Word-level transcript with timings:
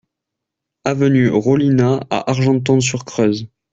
Avenue 0.83 1.29
Rollinat 1.29 2.07
à 2.09 2.31
Argenton-sur-Creuse 2.31 3.47